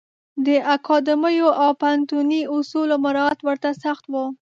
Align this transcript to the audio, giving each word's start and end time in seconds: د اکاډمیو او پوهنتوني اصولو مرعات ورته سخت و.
د 0.45 0.47
اکاډمیو 0.75 1.49
او 1.61 1.69
پوهنتوني 1.81 2.41
اصولو 2.55 2.95
مرعات 3.05 3.39
ورته 3.43 3.69
سخت 3.83 4.03
و. 4.11 4.13